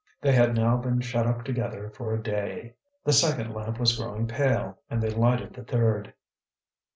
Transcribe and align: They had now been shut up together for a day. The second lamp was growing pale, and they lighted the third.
They 0.19 0.31
had 0.31 0.55
now 0.55 0.77
been 0.77 0.99
shut 1.01 1.27
up 1.27 1.45
together 1.45 1.91
for 1.91 2.11
a 2.11 2.23
day. 2.23 2.73
The 3.03 3.13
second 3.13 3.53
lamp 3.53 3.79
was 3.79 3.95
growing 3.99 4.25
pale, 4.27 4.79
and 4.89 4.99
they 4.99 5.11
lighted 5.11 5.53
the 5.53 5.63
third. 5.63 6.15